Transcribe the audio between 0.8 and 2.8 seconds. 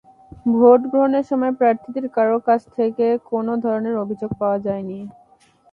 গ্রহণের সময় প্রার্থীদের কারও কাছ